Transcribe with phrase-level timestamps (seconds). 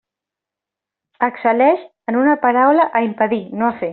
[1.27, 3.89] Excel·leix, en una paraula, a impedir, no a fer.